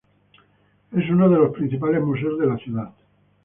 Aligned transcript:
Es 0.97 1.07
uno 1.11 1.29
de 1.29 1.37
los 1.37 1.53
principales 1.53 2.01
museos 2.03 2.39
de 2.39 2.47
la 2.47 2.57
ciudad. 2.57 2.89